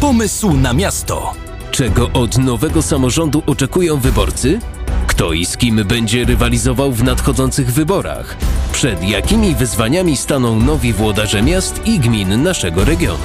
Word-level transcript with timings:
Pomysł 0.00 0.52
na 0.56 0.72
miasto. 0.72 1.32
Czego 1.70 2.10
od 2.12 2.38
nowego 2.38 2.82
samorządu 2.82 3.42
oczekują 3.46 3.96
wyborcy? 3.96 4.58
Kto 5.06 5.32
i 5.32 5.46
z 5.46 5.56
kim 5.56 5.84
będzie 5.84 6.24
rywalizował 6.24 6.92
w 6.92 7.02
nadchodzących 7.02 7.72
wyborach? 7.72 8.36
Przed 8.72 9.02
jakimi 9.02 9.54
wyzwaniami 9.54 10.16
staną 10.16 10.60
nowi 10.60 10.92
włodarze 10.92 11.42
miast 11.42 11.86
i 11.86 11.98
gmin 11.98 12.42
naszego 12.42 12.84
regionu? 12.84 13.18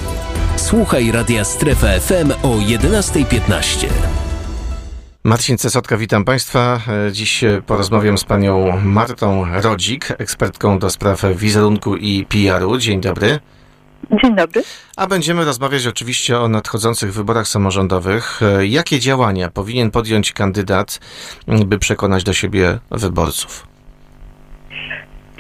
Słuchaj 0.56 1.12
Radia 1.12 1.44
Strefa 1.44 1.88
FM 2.00 2.32
o 2.44 2.58
11.15. 2.58 3.88
Marcin 5.24 5.58
Cesotka, 5.58 5.98
witam 5.98 6.26
Państwa. 6.26 6.82
Dziś 7.12 7.44
porozmawiam 7.66 8.18
z 8.18 8.24
panią 8.24 8.82
Martą 8.84 9.46
Rodzik, 9.62 10.08
ekspertką 10.18 10.80
do 10.80 10.90
spraw 10.90 11.26
wizerunku 11.36 11.96
i 11.96 12.26
PR-u. 12.26 12.78
Dzień 12.78 13.02
dobry. 13.02 13.40
Dzień 14.12 14.36
dobry. 14.36 14.62
A 14.98 15.08
będziemy 15.08 15.46
rozmawiać 15.46 15.88
oczywiście 15.88 16.40
o 16.40 16.48
nadchodzących 16.48 17.14
wyborach 17.14 17.48
samorządowych. 17.48 18.40
Jakie 18.62 19.00
działania 19.00 19.50
powinien 19.50 19.92
podjąć 19.92 20.34
kandydat, 20.34 21.00
by 21.66 21.80
przekonać 21.80 22.24
do 22.24 22.34
siebie 22.34 22.80
wyborców? 22.92 23.68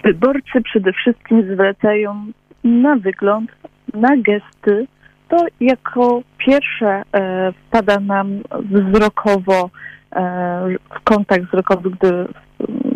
Wyborcy 0.03 0.61
przede 0.63 0.93
wszystkim 0.93 1.53
zwracają 1.53 2.25
na 2.63 2.95
wygląd, 2.95 3.51
na 3.93 4.17
gesty. 4.17 4.87
To 5.29 5.45
jako 5.59 6.21
pierwsze 6.37 7.03
e, 7.13 7.53
wpada 7.67 7.99
nam 7.99 8.41
wzrokowo 8.71 9.69
e, 10.11 10.21
w 10.99 11.03
kontakt 11.03 11.45
wzrokowy, 11.45 11.89
gdy 11.89 12.27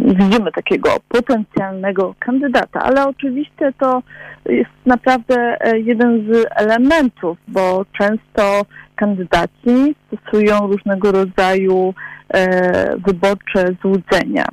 widzimy 0.10 0.52
takiego 0.52 0.90
potencjalnego 1.08 2.16
kandydata, 2.20 2.80
ale 2.84 3.08
oczywiście 3.08 3.74
to 3.80 4.04
jest 4.46 4.70
naprawdę 4.86 5.58
jeden 5.74 6.34
z 6.34 6.46
elementów, 6.56 7.38
bo 7.48 7.86
często 8.00 8.66
kandydaci 8.96 9.96
stosują 10.08 10.68
różnego 10.68 11.12
rodzaju 11.12 11.94
e, 12.34 12.98
wyborcze 12.98 13.66
złudzenia 13.82 14.46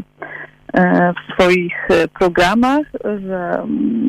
e, 0.75 1.13
w 1.13 1.35
swoich 1.35 1.89
programach, 2.19 2.87
że 3.05 3.67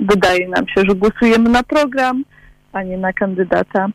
wydaje 0.09 0.49
nam 0.49 0.67
się, 0.67 0.81
że 0.89 0.95
głosujemy 0.95 1.49
na 1.49 1.63
program, 1.63 2.23
a 2.73 2.83
nie 2.83 2.97
na 2.97 3.13
kandydata. 3.13 3.87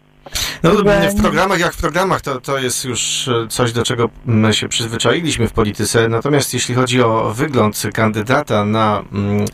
No, 0.62 0.70
w 1.10 1.22
programach 1.22 1.60
jak 1.60 1.74
w 1.74 1.76
programach 1.76 2.20
to, 2.20 2.40
to 2.40 2.58
jest 2.58 2.84
już 2.84 3.30
coś, 3.48 3.72
do 3.72 3.82
czego 3.82 4.08
my 4.26 4.54
się 4.54 4.68
przyzwyczailiśmy 4.68 5.48
w 5.48 5.52
polityce. 5.52 6.08
Natomiast 6.08 6.54
jeśli 6.54 6.74
chodzi 6.74 7.02
o 7.02 7.32
wygląd 7.34 7.82
kandydata 7.94 8.64
na 8.64 9.04
mm, 9.12 9.46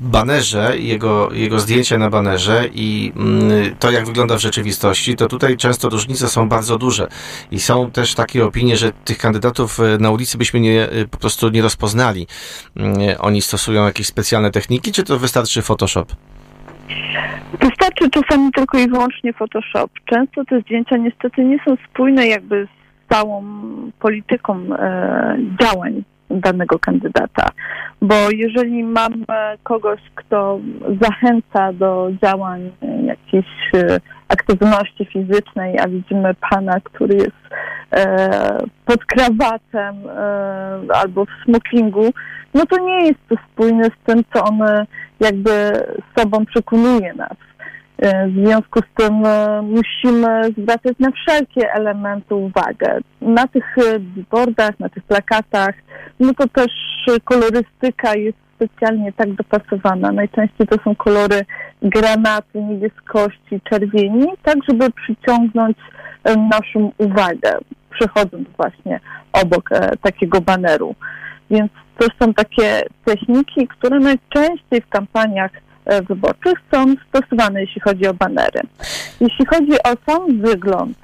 banerze, 0.00 0.78
jego, 0.78 1.32
jego 1.32 1.60
zdjęcie 1.60 1.98
na 1.98 2.10
banerze 2.10 2.68
i 2.74 3.12
mm, 3.16 3.76
to, 3.76 3.90
jak 3.90 4.06
wygląda 4.06 4.36
w 4.36 4.40
rzeczywistości, 4.40 5.16
to 5.16 5.26
tutaj 5.26 5.56
często 5.56 5.88
różnice 5.88 6.28
są 6.28 6.48
bardzo 6.48 6.78
duże. 6.78 7.08
I 7.50 7.60
są 7.60 7.90
też 7.90 8.14
takie 8.14 8.46
opinie, 8.46 8.76
że 8.76 8.92
tych 8.92 9.18
kandydatów 9.18 9.78
na 9.98 10.10
ulicy 10.10 10.38
byśmy 10.38 10.60
nie, 10.60 10.88
po 11.10 11.18
prostu 11.18 11.48
nie 11.48 11.62
rozpoznali. 11.62 12.26
Oni 13.18 13.42
stosują 13.42 13.84
jakieś 13.84 14.06
specjalne 14.06 14.50
techniki, 14.50 14.92
czy 14.92 15.02
to 15.02 15.18
wystarczy 15.18 15.62
Photoshop? 15.62 16.06
Wystarczy 17.60 18.10
czasami 18.10 18.52
tylko 18.52 18.78
i 18.78 18.88
wyłącznie 18.88 19.32
Photoshop. 19.32 19.88
Często 20.04 20.44
te 20.44 20.60
zdjęcia 20.60 20.96
niestety 20.96 21.44
nie 21.44 21.58
są 21.64 21.76
spójne 21.90 22.26
jakby 22.26 22.66
z 22.66 23.14
całą 23.14 23.44
polityką 24.00 24.58
e, 24.78 25.38
działań 25.60 26.04
danego 26.30 26.78
kandydata. 26.78 27.50
Bo 28.02 28.14
jeżeli 28.30 28.84
mamy 28.84 29.24
kogoś, 29.62 30.00
kto 30.14 30.60
zachęca 31.00 31.72
do 31.72 32.10
działań 32.22 32.70
jakiejś 33.06 33.46
e, 33.74 34.00
aktywności 34.28 35.04
fizycznej, 35.04 35.78
a 35.78 35.88
widzimy 35.88 36.34
pana, 36.50 36.80
który 36.82 37.14
jest 37.14 37.54
e, 37.90 38.58
pod 38.84 39.04
krawatem 39.04 40.08
e, 40.08 40.96
albo 40.96 41.24
w 41.24 41.44
smokingu, 41.44 42.10
no 42.54 42.66
to 42.66 42.78
nie 42.78 43.06
jest 43.06 43.20
to 43.28 43.36
spójne 43.52 43.84
z 43.84 44.06
tym, 44.06 44.22
co 44.34 44.44
on 44.44 44.58
jakby 45.20 45.50
sobą 46.18 46.46
przekonuje 46.46 47.14
nas. 47.14 47.36
W 48.02 48.46
związku 48.46 48.80
z 48.80 48.96
tym 48.96 49.14
musimy 49.62 50.42
zwracać 50.58 50.98
na 50.98 51.10
wszelkie 51.10 51.72
elementy 51.72 52.34
uwagę. 52.34 52.98
Na 53.20 53.46
tych 53.46 53.76
billboardach, 53.98 54.80
na 54.80 54.88
tych 54.88 55.02
plakatach, 55.02 55.74
no 56.20 56.34
to 56.34 56.48
też 56.48 56.72
kolorystyka 57.24 58.14
jest 58.14 58.38
specjalnie 58.54 59.12
tak 59.12 59.32
dopasowana. 59.32 60.12
Najczęściej 60.12 60.66
to 60.66 60.76
są 60.84 60.94
kolory 60.94 61.44
granaty, 61.82 62.62
niebieskości, 62.62 63.60
czerwieni, 63.70 64.26
tak 64.42 64.56
żeby 64.68 64.90
przyciągnąć 64.90 65.76
naszą 66.50 66.92
uwagę, 66.98 67.58
przechodząc 67.90 68.48
właśnie 68.56 69.00
obok 69.32 69.70
takiego 70.02 70.40
baneru. 70.40 70.94
Więc 71.50 71.72
to 71.98 72.06
są 72.20 72.34
takie 72.34 72.82
techniki, 73.04 73.68
które 73.68 73.98
najczęściej 73.98 74.80
w 74.80 74.88
kampaniach 74.88 75.50
wyborczych 76.08 76.58
są 76.74 76.94
stosowane, 77.08 77.60
jeśli 77.60 77.80
chodzi 77.80 78.06
o 78.06 78.14
banery. 78.14 78.60
Jeśli 79.20 79.46
chodzi 79.46 79.72
o 79.72 80.12
sam 80.12 80.40
wygląd 80.40 80.98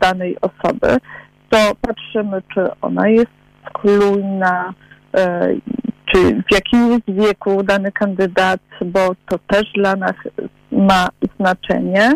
danej 0.00 0.36
osoby, 0.40 0.96
to 1.50 1.72
patrzymy, 1.80 2.42
czy 2.54 2.60
ona 2.80 3.08
jest 3.08 3.30
sklujna, 3.68 4.74
czy 6.12 6.42
w 6.48 6.52
jakim 6.52 6.92
jest 6.92 7.04
wieku 7.08 7.62
dany 7.62 7.92
kandydat, 7.92 8.60
bo 8.84 9.14
to 9.28 9.38
też 9.46 9.72
dla 9.74 9.96
nas 9.96 10.14
ma 10.72 11.08
znaczenie. 11.40 12.12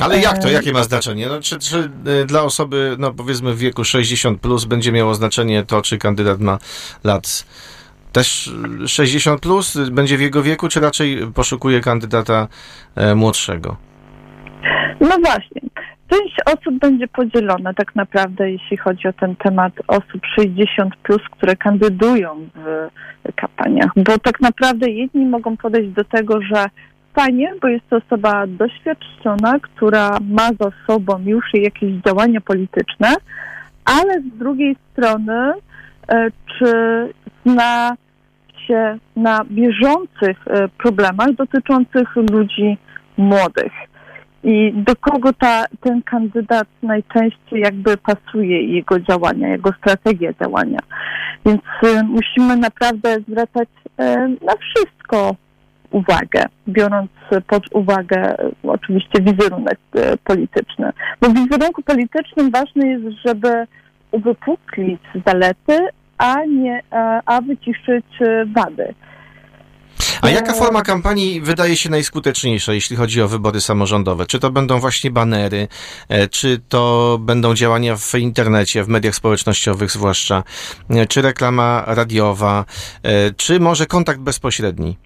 Ale 0.00 0.18
jak 0.18 0.38
to? 0.38 0.48
Jakie 0.48 0.72
ma 0.72 0.82
znaczenie? 0.82 1.26
No, 1.26 1.40
czy, 1.40 1.58
czy 1.58 1.90
dla 2.26 2.42
osoby, 2.42 2.96
no 2.98 3.12
powiedzmy 3.12 3.54
w 3.54 3.58
wieku 3.58 3.84
60 3.84 4.40
plus 4.40 4.64
będzie 4.64 4.92
miało 4.92 5.14
znaczenie 5.14 5.64
to, 5.64 5.82
czy 5.82 5.98
kandydat 5.98 6.40
ma 6.40 6.58
lat 7.04 7.44
też 8.12 8.52
60 8.86 9.40
plus 9.40 9.90
będzie 9.90 10.16
w 10.16 10.20
jego 10.20 10.42
wieku, 10.42 10.68
czy 10.68 10.80
raczej 10.80 11.18
poszukuje 11.34 11.80
kandydata 11.80 12.48
młodszego? 13.16 13.76
No 15.00 15.16
właśnie. 15.24 15.60
Część 16.10 16.36
osób 16.46 16.78
będzie 16.78 17.08
podzielona 17.08 17.74
tak 17.74 17.94
naprawdę, 17.94 18.50
jeśli 18.50 18.76
chodzi 18.76 19.08
o 19.08 19.12
ten 19.12 19.36
temat 19.36 19.72
osób 19.86 20.20
60, 20.36 20.96
plus, 20.96 21.22
które 21.30 21.56
kandydują 21.56 22.48
w 22.54 22.88
kampaniach, 23.34 23.90
bo 23.96 24.18
tak 24.18 24.40
naprawdę 24.40 24.90
jedni 24.90 25.26
mogą 25.26 25.56
podejść 25.56 25.90
do 25.90 26.04
tego, 26.04 26.42
że 26.42 26.66
fajnie, 27.14 27.54
bo 27.62 27.68
jest 27.68 27.88
to 27.90 27.96
osoba 27.96 28.46
doświadczona, 28.46 29.58
która 29.60 30.18
ma 30.20 30.48
za 30.60 30.70
sobą 30.86 31.18
już 31.24 31.44
jakieś 31.54 31.92
działania 32.06 32.40
polityczne, 32.40 33.14
ale 33.84 34.20
z 34.20 34.38
drugiej 34.38 34.76
strony, 34.92 35.52
czy 36.58 36.72
zna 37.46 37.96
się 38.66 38.98
na 39.16 39.44
bieżących 39.50 40.44
problemach 40.78 41.32
dotyczących 41.32 42.16
ludzi 42.16 42.78
młodych 43.16 43.72
i 44.44 44.72
do 44.74 44.96
kogo 44.96 45.32
ta, 45.32 45.64
ten 45.80 46.02
kandydat 46.02 46.68
najczęściej 46.82 47.60
jakby 47.60 47.96
pasuje 47.96 48.62
jego 48.62 49.00
działania, 49.00 49.48
jego 49.48 49.72
strategia 49.72 50.32
działania. 50.32 50.78
Więc 51.46 51.60
y, 51.84 52.04
musimy 52.04 52.56
naprawdę 52.56 53.16
zwracać 53.28 53.68
y, 53.68 54.04
na 54.46 54.52
wszystko 54.60 55.36
uwagę, 55.90 56.44
biorąc 56.68 57.10
pod 57.46 57.62
uwagę 57.72 58.36
y, 58.40 58.52
oczywiście 58.62 59.22
wizerunek 59.22 59.78
polityczny. 60.24 60.92
Bo 61.20 61.28
w 61.28 61.34
wizerunku 61.34 61.82
politycznym 61.82 62.50
ważne 62.50 62.88
jest, 62.88 63.04
żeby 63.26 63.66
uwypuklić 64.10 65.00
zalety, 65.26 65.78
a 66.20 66.44
nie, 66.44 66.82
a 67.26 67.40
wyciszyć 67.40 68.06
wady. 68.56 68.94
A 70.22 70.28
jaka 70.30 70.52
forma 70.52 70.82
kampanii 70.82 71.40
wydaje 71.40 71.76
się 71.76 71.90
najskuteczniejsza, 71.90 72.72
jeśli 72.72 72.96
chodzi 72.96 73.22
o 73.22 73.28
wybory 73.28 73.60
samorządowe? 73.60 74.26
Czy 74.26 74.38
to 74.38 74.50
będą 74.50 74.78
właśnie 74.78 75.10
banery, 75.10 75.68
czy 76.30 76.58
to 76.68 77.18
będą 77.20 77.54
działania 77.54 77.96
w 77.96 78.14
internecie, 78.14 78.84
w 78.84 78.88
mediach 78.88 79.14
społecznościowych 79.14 79.90
zwłaszcza, 79.90 80.42
czy 81.08 81.22
reklama 81.22 81.84
radiowa, 81.86 82.64
czy 83.36 83.60
może 83.60 83.86
kontakt 83.86 84.20
bezpośredni? 84.20 84.96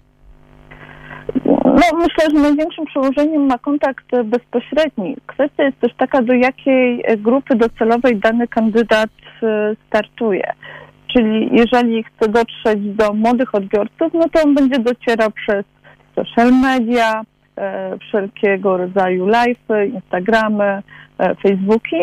No, 1.65 1.97
myślę, 1.97 2.25
że 2.35 2.41
największym 2.41 2.85
przełożeniem 2.85 3.45
ma 3.45 3.57
kontakt 3.57 4.05
bezpośredni. 4.25 5.15
Kwestia 5.27 5.63
jest 5.63 5.79
też 5.79 5.91
taka, 5.97 6.21
do 6.21 6.33
jakiej 6.33 7.03
grupy 7.17 7.55
docelowej 7.55 8.19
dany 8.19 8.47
kandydat 8.47 9.09
startuje. 9.87 10.53
Czyli 11.15 11.49
jeżeli 11.51 12.03
chce 12.03 12.29
dotrzeć 12.29 12.79
do 12.79 13.13
młodych 13.13 13.55
odbiorców, 13.55 14.13
no 14.13 14.29
to 14.33 14.43
on 14.43 14.55
będzie 14.55 14.79
docierał 14.79 15.31
przez 15.31 15.65
social 16.15 16.51
media, 16.51 17.21
e, 17.57 17.97
wszelkiego 17.97 18.77
rodzaju 18.77 19.27
live, 19.27 19.67
Instagramy, 19.93 20.81
e, 21.17 21.35
Facebooki. 21.35 21.95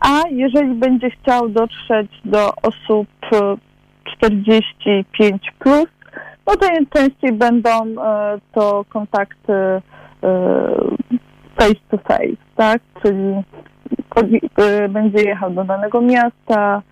A 0.00 0.22
jeżeli 0.30 0.74
będzie 0.74 1.10
chciał 1.10 1.48
dotrzeć 1.48 2.10
do 2.24 2.52
osób 2.62 3.08
45 4.16 5.52
plus, 5.58 5.86
no 6.46 6.56
to 6.56 6.66
najczęściej 6.68 7.32
będą 7.32 7.70
e, 7.70 8.38
to 8.52 8.84
kontakty 8.88 9.52
face 11.58 11.80
to 11.90 11.98
face, 11.98 12.36
tak? 12.56 12.82
Czyli 13.02 13.34
będzie 14.88 15.22
jechał 15.22 15.50
do 15.50 15.64
danego 15.64 16.00
miasta, 16.00 16.82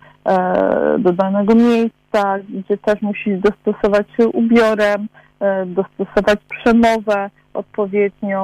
do 0.99 1.13
danego 1.13 1.55
miejsca, 1.55 2.39
gdzie 2.49 2.77
też 2.77 3.01
musi 3.01 3.37
dostosować 3.37 4.07
się 4.17 4.27
ubiorem, 4.27 5.07
dostosować 5.65 6.39
przemowę 6.49 7.29
odpowiednią, 7.53 8.43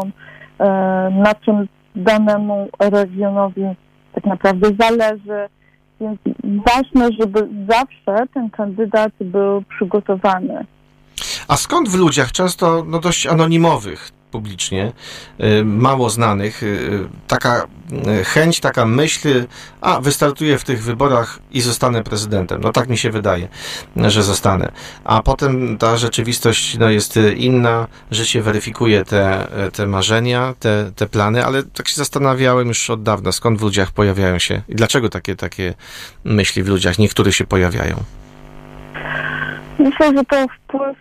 na 1.12 1.36
czym 1.46 1.68
danemu 1.96 2.70
regionowi 2.80 3.64
tak 4.14 4.26
naprawdę 4.26 4.70
zależy. 4.80 5.50
Więc 6.02 6.20
ważne, 6.44 7.10
żeby 7.20 7.48
zawsze 7.70 8.28
ten 8.34 8.50
kandydat 8.50 9.12
był 9.22 9.62
przygotowany. 9.62 10.66
A 11.48 11.56
skąd 11.56 11.90
w 11.90 11.96
ludziach, 11.96 12.32
często 12.32 12.84
no 12.88 13.00
dość 13.00 13.28
anonimowych 13.28 14.12
publicznie, 14.36 14.92
y, 15.40 15.66
mało 15.66 16.10
znanych, 16.10 16.64
y, 16.64 17.08
taka 17.28 17.68
y, 18.20 18.24
chęć, 18.24 18.60
taka 18.60 18.86
myśl, 18.86 19.46
a 19.82 20.02
wystartuję 20.02 20.58
w 20.58 20.64
tych 20.64 20.84
wyborach 20.84 21.40
i 21.52 21.62
zostanę 21.62 22.04
prezydentem. 22.04 22.62
No 22.62 22.72
tak 22.72 22.90
mi 22.90 22.98
się 22.98 23.12
wydaje, 23.12 23.48
że 23.96 24.24
zostanę. 24.24 24.72
A 25.04 25.24
potem 25.24 25.78
ta 25.78 25.98
rzeczywistość 25.98 26.78
no, 26.78 26.90
jest 26.90 27.20
inna, 27.36 27.88
życie 28.12 28.42
weryfikuje 28.42 29.06
te, 29.06 29.48
te 29.74 29.88
marzenia, 29.88 30.54
te, 30.60 30.92
te 30.96 31.08
plany, 31.08 31.46
ale 31.46 31.64
tak 31.64 31.88
się 31.88 31.96
zastanawiałem 31.96 32.68
już 32.68 32.90
od 32.90 33.04
dawna, 33.04 33.32
skąd 33.32 33.60
w 33.60 33.62
ludziach 33.62 33.92
pojawiają 33.92 34.40
się 34.40 34.62
i 34.70 34.76
dlaczego 34.76 35.10
takie, 35.10 35.36
takie 35.36 35.74
myśli 36.24 36.64
w 36.64 36.68
ludziach 36.68 37.00
niektórych 37.00 37.36
się 37.36 37.46
pojawiają. 37.46 38.04
Myślę, 39.80 40.08
że 40.18 40.24
to 40.24 40.46
wpływ 40.48 40.98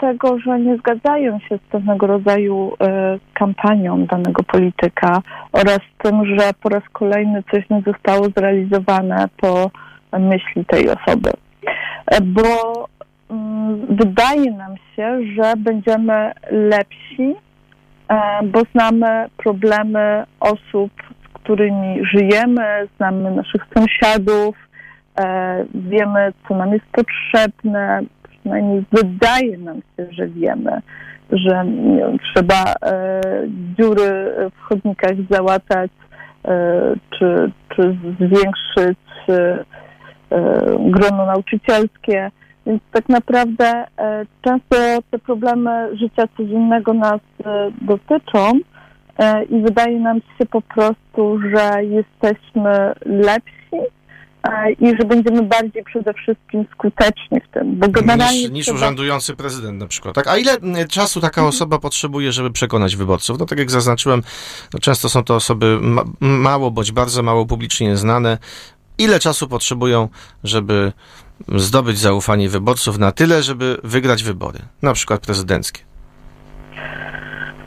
tego, 0.00 0.38
że 0.38 0.60
nie 0.60 0.76
zgadzają 0.76 1.38
się 1.38 1.58
z 1.58 1.70
pewnego 1.70 2.06
rodzaju 2.06 2.72
e, 2.80 3.18
kampanią 3.34 4.06
danego 4.06 4.42
polityka 4.42 5.22
oraz 5.52 5.78
tym, 6.02 6.38
że 6.38 6.50
po 6.62 6.68
raz 6.68 6.82
kolejny 6.92 7.42
coś 7.52 7.70
nie 7.70 7.82
zostało 7.86 8.26
zrealizowane 8.36 9.28
po 9.36 9.70
myśli 10.18 10.64
tej 10.64 10.88
osoby. 10.88 11.30
E, 12.06 12.20
bo 12.20 12.42
mm, 13.30 13.86
wydaje 13.96 14.52
nam 14.52 14.74
się, 14.96 15.20
że 15.36 15.52
będziemy 15.56 16.32
lepsi, 16.50 17.34
e, 18.08 18.40
bo 18.42 18.60
znamy 18.74 19.26
problemy 19.36 20.24
osób, 20.40 20.92
z 21.24 21.32
którymi 21.32 22.04
żyjemy, 22.04 22.88
znamy 22.96 23.30
naszych 23.30 23.66
sąsiadów, 23.74 24.68
wiemy, 25.74 26.32
co 26.48 26.54
nam 26.54 26.72
jest 26.72 26.84
potrzebne, 26.92 28.02
przynajmniej 28.48 28.84
wydaje 28.92 29.58
nam 29.58 29.76
się, 29.76 30.06
że 30.10 30.26
wiemy, 30.26 30.80
że 31.32 31.64
trzeba 32.24 32.64
e, 32.82 33.20
dziury 33.78 34.34
w 34.56 34.60
chodnikach 34.60 35.12
załatać, 35.30 35.90
e, 36.44 36.94
czy, 37.18 37.52
czy 37.76 37.96
zwiększyć 38.20 38.98
e, 39.28 39.64
e 40.30 40.64
grono 40.78 41.26
nauczycielskie. 41.26 42.30
Więc 42.66 42.82
tak 42.92 43.08
naprawdę 43.08 43.84
e, 43.98 44.26
często 44.42 44.76
te 45.10 45.18
problemy 45.18 45.96
życia 45.96 46.22
codziennego 46.36 46.94
nas 46.94 47.20
e, 47.44 47.70
dotyczą 47.80 48.52
i 49.50 49.62
wydaje 49.62 50.00
nam 50.00 50.20
się 50.38 50.46
po 50.46 50.62
prostu, 50.62 51.40
że 51.40 51.84
jesteśmy 51.84 52.92
lepsi 53.06 53.97
i 54.80 54.96
że 55.00 55.04
będziemy 55.04 55.42
bardziej 55.42 55.84
przede 55.84 56.14
wszystkim 56.14 56.64
skuteczni 56.72 57.40
w 57.48 57.54
tym. 57.54 57.78
Bo 57.78 57.88
generalnie 57.88 58.40
niż, 58.40 58.50
niż 58.50 58.64
trzeba... 58.64 58.78
urzędujący 58.78 59.36
prezydent 59.36 59.78
na 59.78 59.86
przykład. 59.86 60.14
Tak? 60.14 60.26
A 60.26 60.36
ile 60.36 60.56
czasu 60.88 61.20
taka 61.20 61.40
mhm. 61.40 61.48
osoba 61.48 61.78
potrzebuje, 61.78 62.32
żeby 62.32 62.50
przekonać 62.50 62.96
wyborców? 62.96 63.38
No 63.38 63.46
tak 63.46 63.58
jak 63.58 63.70
zaznaczyłem, 63.70 64.22
no 64.74 64.80
często 64.80 65.08
są 65.08 65.24
to 65.24 65.34
osoby 65.34 65.78
ma 65.80 66.04
mało 66.20 66.70
bądź 66.70 66.92
bardzo 66.92 67.22
mało 67.22 67.46
publicznie 67.46 67.96
znane. 67.96 68.38
Ile 68.98 69.20
czasu 69.20 69.48
potrzebują, 69.48 70.08
żeby 70.44 70.92
zdobyć 71.48 71.98
zaufanie 71.98 72.48
wyborców 72.48 72.98
na 72.98 73.12
tyle, 73.12 73.42
żeby 73.42 73.80
wygrać 73.84 74.22
wybory, 74.22 74.58
na 74.82 74.92
przykład 74.92 75.20
prezydenckie? 75.20 75.87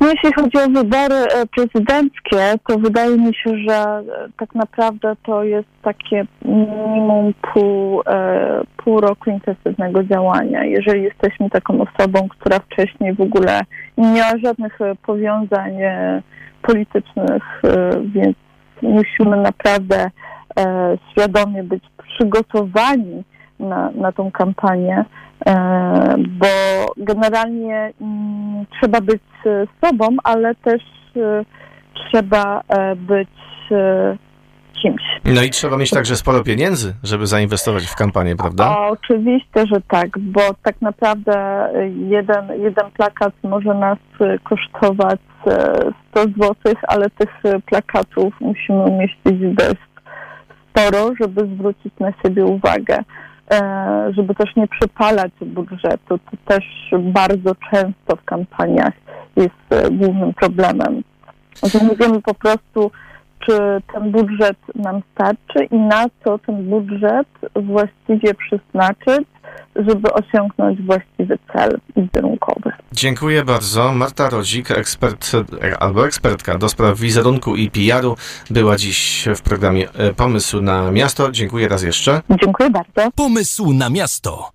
No, 0.01 0.07
jeśli 0.07 0.33
chodzi 0.33 0.57
o 0.57 0.81
wybory 0.81 1.15
e, 1.15 1.45
prezydenckie, 1.45 2.53
to 2.67 2.79
wydaje 2.79 3.17
mi 3.17 3.35
się, 3.35 3.57
że 3.67 3.73
e, 3.73 4.03
tak 4.37 4.55
naprawdę 4.55 5.15
to 5.25 5.43
jest 5.43 5.67
takie 5.81 6.25
minimum 6.45 7.33
pół, 7.53 8.01
e, 8.07 8.61
pół 8.77 9.01
roku 9.01 9.29
intensywnego 9.29 10.03
działania. 10.03 10.65
Jeżeli 10.65 11.03
jesteśmy 11.03 11.49
taką 11.49 11.81
osobą, 11.81 12.27
która 12.29 12.59
wcześniej 12.59 13.13
w 13.13 13.21
ogóle 13.21 13.61
nie 13.97 14.11
miała 14.11 14.37
żadnych 14.43 14.79
powiązań 15.05 15.73
politycznych, 16.61 17.61
więc 18.05 18.37
musimy 18.81 19.37
naprawdę 19.37 20.09
świadomie 21.11 21.63
być 21.63 21.83
przygotowani 21.97 23.23
na, 23.61 23.91
na 23.91 24.11
tą 24.11 24.31
kampanię, 24.31 25.05
bo 26.27 26.47
generalnie 26.97 27.93
mm, 28.01 28.65
trzeba 28.79 29.01
być 29.01 29.21
sobą, 29.85 30.07
ale 30.23 30.55
też 30.55 30.81
e, 31.15 31.45
trzeba 31.93 32.61
e, 32.67 32.95
być 32.95 33.29
e, 33.71 34.17
kimś. 34.81 35.01
No 35.25 35.43
i 35.43 35.49
trzeba 35.49 35.77
mieć 35.77 35.89
także 35.89 36.15
sporo 36.15 36.43
pieniędzy, 36.43 36.93
żeby 37.03 37.27
zainwestować 37.27 37.85
w 37.85 37.95
kampanię, 37.95 38.35
prawda? 38.35 38.77
oczywiście, 38.87 39.67
że 39.73 39.81
tak, 39.87 40.19
bo 40.19 40.41
tak 40.63 40.81
naprawdę 40.81 41.67
jeden, 41.95 42.61
jeden 42.61 42.91
plakat 42.91 43.33
może 43.43 43.73
nas 43.73 43.97
kosztować 44.43 45.19
100 46.11 46.23
zł, 46.23 46.55
ale 46.87 47.09
tych 47.09 47.41
plakatów 47.65 48.33
musimy 48.41 48.83
umieścić 48.83 49.55
dość 49.55 49.81
sporo, 50.69 51.09
żeby 51.21 51.55
zwrócić 51.55 51.93
na 51.99 52.13
siebie 52.23 52.45
uwagę. 52.45 52.97
E, 53.51 54.13
żeby 54.13 54.35
też 54.35 54.55
nie 54.55 54.67
przepalać 54.67 55.31
budżetu. 55.41 56.17
To 56.17 56.37
też 56.45 56.65
bardzo 56.99 57.55
często 57.71 58.15
w 58.15 58.25
kampaniach 58.25 58.93
jest 59.35 59.55
e, 59.69 59.91
głównym 59.91 60.33
problemem. 60.33 61.03
Że 61.63 61.79
nie 61.79 61.95
wiemy 61.95 62.21
po 62.21 62.33
prostu, 62.33 62.91
czy 63.39 63.81
ten 63.93 64.11
budżet 64.11 64.57
nam 64.75 65.01
starczy 65.13 65.65
i 65.71 65.75
na 65.75 66.05
co 66.23 66.39
ten 66.39 66.69
budżet 66.69 67.27
właściwie 67.55 68.33
przeznaczyć, 68.33 69.27
żeby 69.75 70.13
osiągnąć 70.13 70.81
właściwy 70.81 71.37
cel 71.53 71.79
wizerunkowy. 71.97 72.71
Dziękuję 72.91 73.43
bardzo. 73.45 73.93
Marta 73.93 74.29
Rodzik, 74.29 74.71
ekspert 74.71 75.31
albo 75.79 76.05
ekspertka 76.05 76.57
do 76.57 76.69
spraw 76.69 76.99
wizerunku 76.99 77.55
i 77.55 77.71
PR-u, 77.71 78.15
była 78.49 78.77
dziś 78.77 79.27
w 79.35 79.41
programie 79.41 79.89
e, 79.93 80.13
Pomysł 80.13 80.61
na 80.61 80.91
Miasto. 80.91 81.31
Dziękuję 81.31 81.67
raz 81.67 81.83
jeszcze. 81.83 82.21
Dziękuję 82.43 82.69
bardzo. 82.69 83.11
Pomysł 83.15 83.73
na 83.73 83.89
Miasto. 83.89 84.49